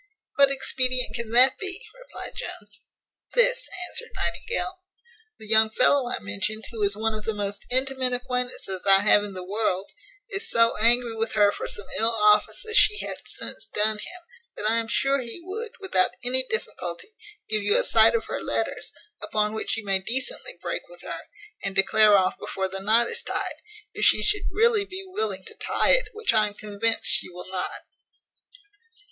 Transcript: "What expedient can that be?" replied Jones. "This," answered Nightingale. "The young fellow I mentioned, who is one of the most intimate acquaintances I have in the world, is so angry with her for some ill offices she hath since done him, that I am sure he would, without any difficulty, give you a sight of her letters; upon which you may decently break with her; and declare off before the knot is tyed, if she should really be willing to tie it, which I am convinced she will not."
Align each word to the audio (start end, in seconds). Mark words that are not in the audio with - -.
"What 0.35 0.49
expedient 0.49 1.13
can 1.13 1.29
that 1.33 1.59
be?" 1.59 1.79
replied 1.93 2.33
Jones. 2.35 2.81
"This," 3.33 3.69
answered 3.87 4.09
Nightingale. 4.15 4.79
"The 5.37 5.45
young 5.45 5.69
fellow 5.69 6.09
I 6.09 6.17
mentioned, 6.17 6.65
who 6.71 6.81
is 6.81 6.97
one 6.97 7.13
of 7.13 7.23
the 7.23 7.35
most 7.35 7.67
intimate 7.69 8.11
acquaintances 8.11 8.83
I 8.87 9.01
have 9.01 9.23
in 9.23 9.35
the 9.35 9.43
world, 9.45 9.91
is 10.31 10.49
so 10.49 10.75
angry 10.77 11.15
with 11.15 11.33
her 11.33 11.51
for 11.51 11.67
some 11.67 11.85
ill 11.99 12.13
offices 12.19 12.75
she 12.77 12.97
hath 13.05 13.27
since 13.27 13.67
done 13.67 13.99
him, 13.99 14.21
that 14.55 14.67
I 14.67 14.77
am 14.77 14.87
sure 14.87 15.19
he 15.21 15.39
would, 15.43 15.73
without 15.79 16.15
any 16.23 16.41
difficulty, 16.49 17.09
give 17.47 17.61
you 17.61 17.79
a 17.79 17.83
sight 17.83 18.15
of 18.15 18.25
her 18.25 18.41
letters; 18.41 18.91
upon 19.21 19.53
which 19.53 19.77
you 19.77 19.85
may 19.85 19.99
decently 19.99 20.57
break 20.59 20.81
with 20.89 21.03
her; 21.03 21.19
and 21.63 21.75
declare 21.75 22.17
off 22.17 22.39
before 22.39 22.67
the 22.67 22.79
knot 22.79 23.07
is 23.07 23.21
tyed, 23.21 23.57
if 23.93 24.03
she 24.03 24.23
should 24.23 24.47
really 24.49 24.83
be 24.83 25.03
willing 25.05 25.43
to 25.45 25.53
tie 25.53 25.91
it, 25.91 26.07
which 26.13 26.33
I 26.33 26.47
am 26.47 26.55
convinced 26.55 27.05
she 27.05 27.29
will 27.29 27.45
not." 27.51 27.81